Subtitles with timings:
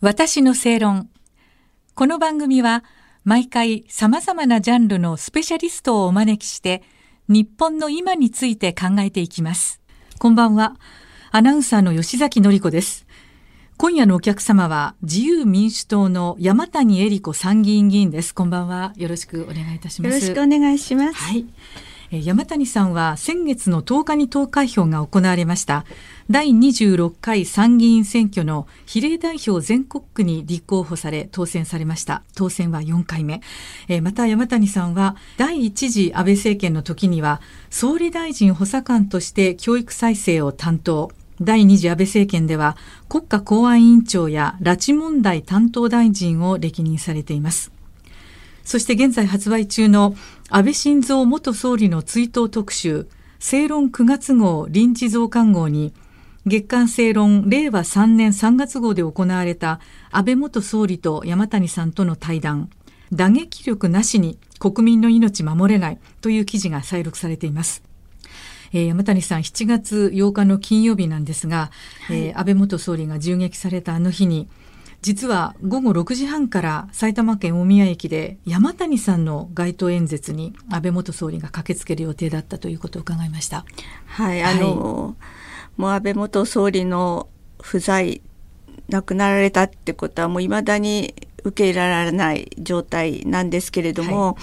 [0.00, 1.10] 私の正論。
[1.96, 2.84] この番組は
[3.24, 6.84] 毎回様々なジャンルのスペシャリストをお招きして
[7.26, 9.80] 日本の今について考えていきます。
[10.20, 10.76] こんばんは。
[11.32, 13.08] アナウンサーの吉崎のり子です。
[13.76, 18.32] 今夜のお客様は自由民主党の山谷恵理子参議院議員です。
[18.32, 18.92] こんばんは。
[18.96, 20.14] よろしくお願いいたします。
[20.14, 21.14] よろしくお願いします。
[21.14, 21.44] はい。
[22.10, 25.84] 山谷さんは先月の10日に投開票が行われました。
[26.30, 32.22] 第26回参議院選挙の比例代表全国区に立候補され当選されました。
[32.34, 33.42] 当選は4回目。
[34.00, 41.10] また山谷さんは第1次安倍政権の時には総理大臣補佐官として教育再生を担当。
[41.42, 42.78] 第2次安倍政権では
[43.10, 47.70] 国家公安委員長や拉致問題担当大臣を歴任されています。
[48.68, 50.14] そして現在発売中の
[50.50, 53.08] 安倍晋三元総理の追悼特集、
[53.38, 55.94] 正論9月号臨時増刊号に、
[56.44, 62.68] 月刊正論令和3年3月号で行われた安倍元総理と山谷さんとの対談、
[63.10, 67.82] 打撃力なしに国民の命守れないという記事が再録されています。
[68.74, 71.70] えー、山谷さん7月8日の金曜日なんですが、
[72.06, 74.46] はい、えー、安倍元総理が銃撃されたあの日に
[75.00, 83.64] 実は午後6時半から埼玉県大宮駅で山谷さんの街頭演説に安倍元総理が駆けつける予定だったということを伺いました。
[84.06, 85.16] はい、あの、はい、も
[85.78, 87.28] う安倍元総理の
[87.62, 88.20] 不在
[88.88, 94.34] 亡くなられたってことはもう未だに受け入れられない状態なんですけれども、はい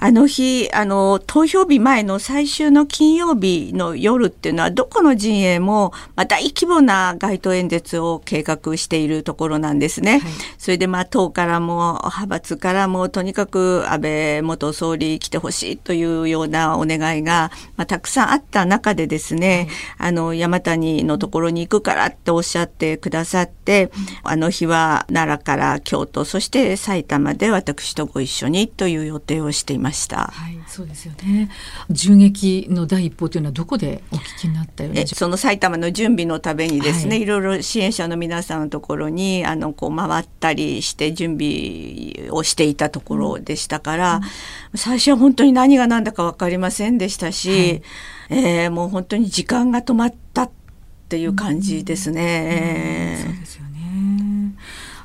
[0.00, 10.12] あの日、あの、投票日前の最終の金曜日の夜っていうのは、どこの陣営も、まあ、大規模な街頭演説を計画しているところなんですね。
[10.12, 10.20] はい、
[10.56, 23.90] それで、まあ、党からも、派閥からも、とにかく安倍元総理来てほしいというようなお願いが、まあ、たくさんあった中でですね、はい、あの、山谷のところに行くからっておっしゃってくださって、
[24.22, 29.87] あの日は奈良から京都、そして埼玉で私とご一緒にという予定をしています。
[29.88, 30.30] ました。
[30.32, 31.50] はい、そうですよね。
[31.90, 44.18] 銃撃の第一報というのはどこでお聞きになったようその埼玉の準備のためにですね、はい、いろいろ支援者の皆さんのところにあのこう回ったりして準備をしていたところでしたから、う
[44.76, 47.82] ん、最初は本当に何が何だか分かりませんでしたし、はい、
[48.30, 50.50] えー、もう本当に時間が止まったっ
[51.08, 53.16] ていう感じですね。
[53.16, 53.67] うんうん、そうですよね。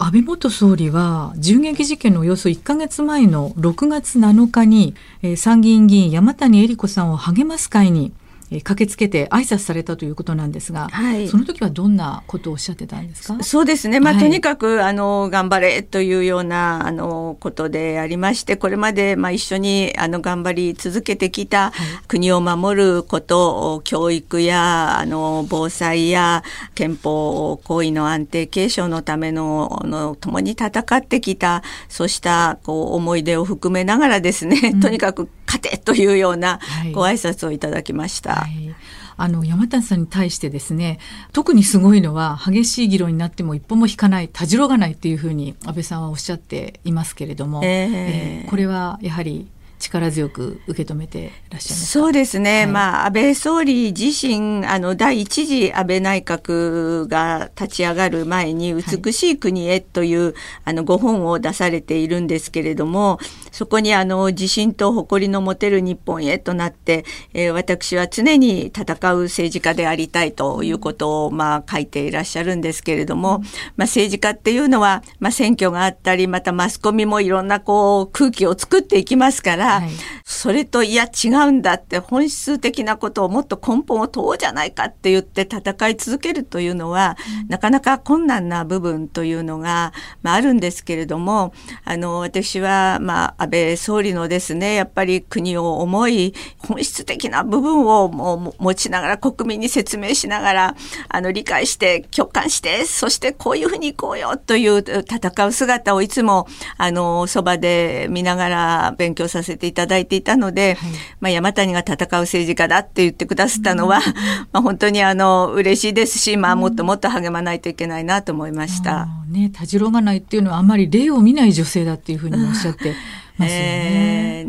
[0.00, 8.12] 安倍元総理は銃撃事件のおよそ1か月前の6月7日に、えー、参議院議員山谷恵理子さんを励ます会に
[8.50, 13.42] 駆けつけて挨拶されたということなんですが、はい、その時はどんなことをおっしゃってたんですか？
[13.44, 21.72] そうですね、まあ、はい、とにかくあの頑張れというようなあのことでありましてこれまでまあ一緒にあの頑張り続けてきた
[22.06, 26.42] 国を守ること、教育やあの防災や
[26.74, 36.60] 憲法行為の安定継承のためのの共に戦ってきたそうしたこう思い出を含めながらですね、うん、 とにかく勝てというような
[36.92, 38.34] ご挨拶をいただきました。
[38.34, 38.50] はい。
[38.50, 38.74] はい
[39.20, 41.00] あの山谷さんに対してですね
[41.32, 49.48] 特にすごいのは激しい議論になっても一歩も引かないたじろがないっていうふうに安倍さんはおっしゃっていますけれども、えー、えー、これはやはり
[49.78, 60.34] 力強く受け止めてらっしゃいますそうですね、はい、まあ、安倍総理自身あの第一次安倍内閣が立ち上がる前に「美しい国へ」という、はい、
[60.66, 63.18] あのご本を出されているんですけれども
[63.52, 73.38] そこにあの自信と誇りの持てる日本へとなって、えー、私は常に戦う政治家でありたいということを、まあ、書いていらっしゃるんですけれども、
[73.76, 79.90] まあ、政治家っていうのは、まあ、選挙があったりまたマスコミもいろんなこう空気を作っていきますからはい、
[80.24, 89.92] それといや違うんだって本質的なことをもっと根本を問おうじゃないかって言って戦い続けるというのは、うん、なかなか困難な部分というのが、
[90.22, 91.52] まあ、あるんですけれども
[91.84, 100.76] あの私は、まあ、安倍総理のですねやっぱり国を思い本質的な部分をも持ちながら国民に説明しながら
[101.08, 106.46] あの理解して共感してそしてこういうふうに行こうよという戦う姿をいつも
[106.76, 110.90] あのそばで見ながら勉強させていただいていたので、はい、
[111.20, 114.02] まあ、山谷が戦う政治家だって言ってくださったのは、うん、
[114.52, 119.08] まあ、本当にあの嬉しいですし、まあ、もっともっと励まないといけないなと思いました。
[119.28, 122.94] うん、ね、たじろがないっていうのはあんまり例を見ない女性だっていうふうにおっしゃって。
[123.38, 124.46] ますよね、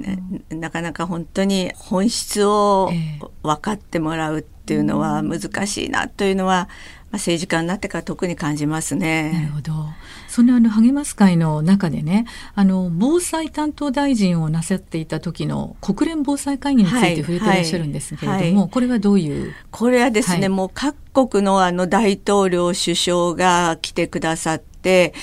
[0.49, 2.91] えー、なかなか本当に本質を
[3.43, 6.69] 分かってもらうっていうのは難しいなというのは、ま
[7.11, 9.31] あ、政治家になってから特に感じますね。
[9.33, 9.73] なるほど。
[10.27, 12.25] そのあの励ます会の中でね、
[12.55, 19.53] あの防災担当大臣をなさっていた時の国連防災会議について触れていらっしゃるんですけれども、はいはい、これはどういう？
[19.71, 24.69] これはですね、はい、もう各国のあの大統領首相が来てくださって。
[24.79, 25.13] って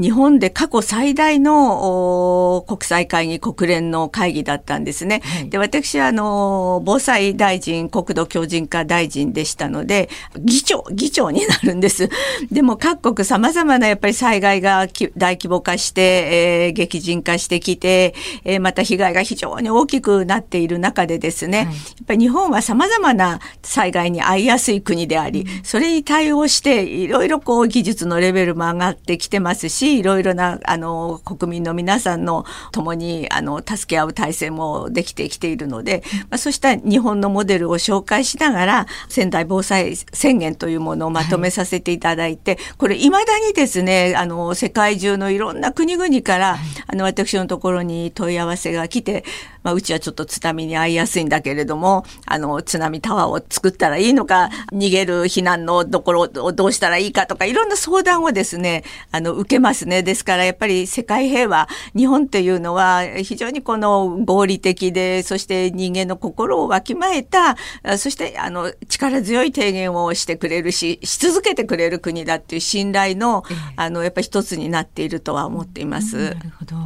[0.00, 5.20] 日本で過去最大の国際会議、国連の会議だったんですね。
[5.24, 10.08] はい、で、私は、あの、防災大臣、国土強靭化大臣でしたので、
[10.38, 12.08] 議長、議長になるんです。
[12.50, 14.86] でも各国様々なやっぱり災害が
[15.16, 18.14] 大規模化して、えー、激甚化してきて、
[18.44, 21.74] えー、また被害が非常に大きくなっている中でですね、はい、やっ
[22.06, 49.24] ぱり日本は様々な災害に遭いやすい国であり、それに対応して、いろいろこう技術のレベルも上がってきてますし、いろいろなあの国民の皆さんの共にあの助け合う体制もできてきているので、まあ、そうした日本のモデルを紹介しながら仙台防災宣言というものをまとめさせていただいて、はい、これいまだにですねあの世界中のいろんな国々から、はい、あの私のところに問い合わせが来て
[49.62, 60.02] まあ、うちはちょっと津波に遭いやすいんだけれども、あの、津波タワーを作ったらいいのか、逃げる避難のところをどうしたらいいかとか、いろんな相談をですね、あの、受けますね。
[60.02, 67.56] ですから、やっぱり世界平和、日本っていうのは、非常にこの合理的で、そして人間の心をわきまえた、
[67.96, 73.44] そして、あの、力強い提言をしてくれるし、し続けてくれる国だっていう信頼の、
[73.76, 76.34] あの、やっぱり一つになっているとは思っています。
[76.34, 76.76] なるほど。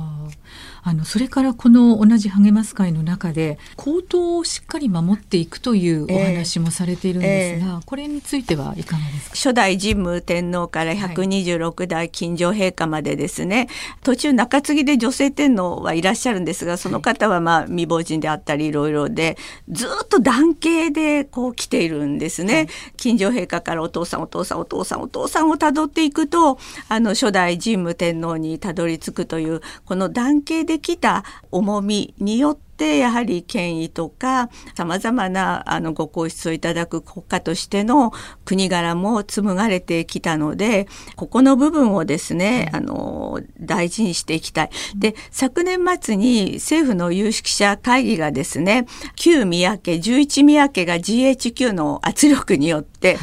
[0.84, 7.80] あのそれからこの同じ励ます会の中で口頭をしっかり守っていくというお話もされているんですが、えーえ。
[7.80, 9.36] ー、これについてはいかがですか？
[9.36, 13.68] 初代神武天皇から126代金城陛下までですね、はい、
[14.02, 19.38] 途中中継ぎで女性天皇はいらっしゃるんですがその方はまあ未亡人であったりいろいろで
[19.70, 26.58] ずっと男系でこう来ているんですね、はい、金城陛下からお父さんお父さんお父さんお父さんをたどっていくと
[26.88, 31.22] あの初代神武天皇にたどり着くというこの男系でできた
[31.52, 38.12] 重みによってやはり権威とか様々なあのご皇室をいただく国家としての
[38.44, 44.70] 国柄も紡がれてきたのでここの部分をですね、あの大事にしていきたい。
[44.96, 53.16] で昨年末に政府の有識者会議がですね旧宮家11宮家が GHQ の圧力によって、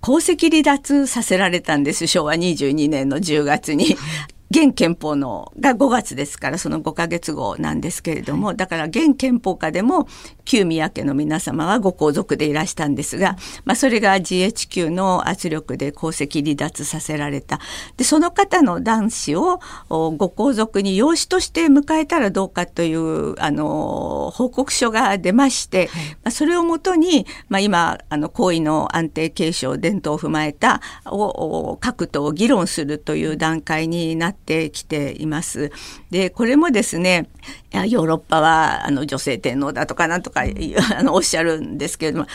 [0.00, 3.98] 皇籍離脱させられたんです昭和22年の10月に。
[4.54, 10.06] 現憲法のが5月ですからその5ヶ月後なんですけれども、だから現憲法下でも
[10.44, 13.34] 旧宮家の皆様はご皇族でいらしたんですが、
[13.64, 17.58] まあ、それが GHQ の圧力で皇籍離脱させられた。
[17.96, 35.70] でその方の男子をご皇族に養子として迎えたらどうかというあの報告書が出まして、はい、まあ、それをもとに、まあ、今あの皇位の安定継承伝統を踏まえたを各党を議論するという段階になってきています。
[36.10, 37.28] でこれもですね
[37.72, 42.26] ヨーロッパはあの女性天皇だとかなんとかあのおっしゃるんですけれども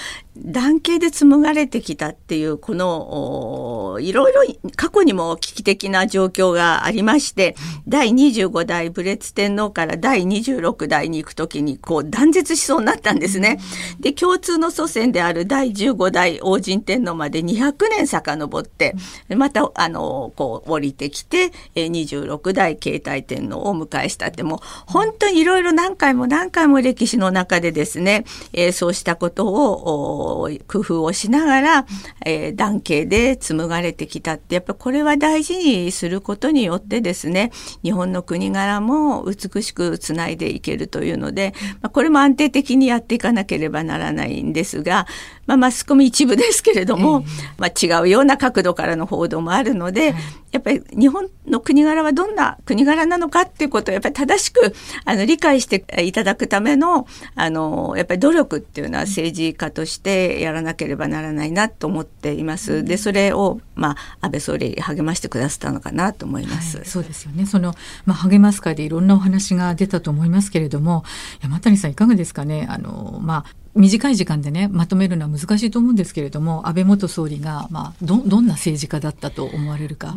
[0.41, 4.41] 男系で紡がれてきたっていうこのいろいろ
[4.75, 7.55] 過去にも危機的な状況がありまして
[7.87, 13.59] 第25代武列天皇から第26代に行く時にこう断絶しそうになったんですね。
[13.99, 18.95] で共通の祖先である第15代王神天皇まで200年遡って
[19.35, 30.28] またあのこう降りてきて26代慶太天皇をお迎えしたってもう本当にいろいろ何回も何回も歴史の中でですね、えー、そうしたことを
[30.67, 31.85] 工夫をしながら、
[32.25, 37.51] えー、男系で紡がれてきたってやっぱこれは大事にすることによってですね
[37.83, 45.07] 日本の国柄も美しくつないでいけるというので、まあ、これも安定的にやっていかなければならないんですが、
[45.45, 47.23] まあ、マスコミ一部ですけれども、
[47.57, 50.13] まあ、違うような角度からの報道もあるので、
[50.51, 54.73] やっぱり日本の国柄はどんな国柄なのかっていうことをやっぱり正しく
[55.05, 62.83] あの理解していただくためのあのやっぱり努力っていうのは政治家としてやらなければならないなと思っています。
[62.83, 66.77] でそれをまあ安倍総理励ましてくださったのかなと思います。
[66.77, 67.45] はい、そうですよね。
[67.45, 67.73] その
[68.05, 71.03] まあ励ます会でいろんなお話が出たと思いますけれども、
[71.41, 72.67] 山谷さんいかがですかね？
[72.69, 80.15] あのまあ短い時間でねまとめるのは難しいと思うんですけれども安倍元総理が、まあ、どどんな政治家だったと思われるか。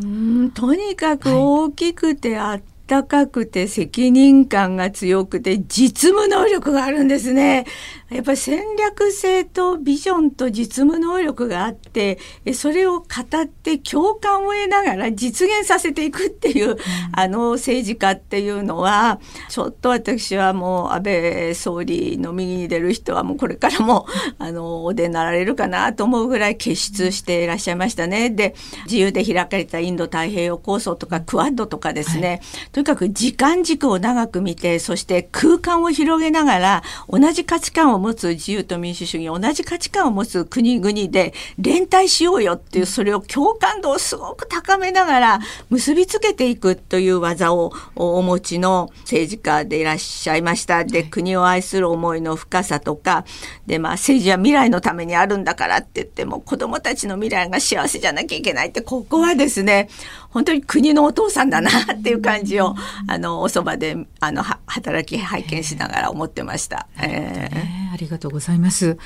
[0.54, 7.64] とにかく大きくて圧高くて責任感が強くて実務能力があるんですね。
[8.11, 12.18] やっぱり戦略性とビジョンと実務能力があって
[12.52, 16.78] それを語って共感を得ながら実現させていくっていう、うん、
[17.12, 19.18] あの政治家っていうのは
[19.49, 24.06] ちょっと私はもう安倍総理の右に出る人はもうこれからも
[24.38, 28.28] あのお出になられるかなと思うぐらい傑出していらっしゃいましたね。
[28.28, 32.40] で自由で開かれたインド太平洋構想とかクアッドとかですね、はい、
[32.72, 50.84] とにかく時間軸を長く見て、そして空間を広げながら、同じ価値観を持つ自由と民主主義、同じ価値観を持つ国々で連帯しようよっていう、それを共感度をすごく高めながら結びつけていくという技をお持ちの政治家でいらっしゃいました。
[50.84, 53.24] で、国を愛する思いの深さとか、
[53.66, 59.88] で、まあ政治は未来のためにあるんだからって言っても、子供たちの未来が幸せじゃなきゃいけないって、ここはですね、
[60.32, 62.74] 本当に国のお父さんだなっていう感じを、
[63.06, 66.88] あの、おそばで、あの、働き拝見しながら思ってました。
[67.00, 68.96] えー、ありがとうございます。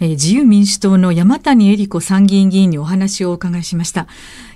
[0.00, 4.06] えー、自由民主党の山谷恵理子参議院議員にお話をお伺いしました。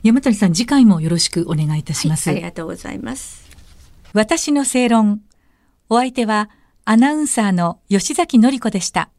[0.05, 2.29] 山谷さん、次回もよろしくお願いいたします。
[2.29, 3.51] はい、ありがとうございます。
[4.13, 5.23] 私の正論。
[5.89, 6.51] お相手は、
[6.85, 9.11] アナウンサーの吉崎のり子でした。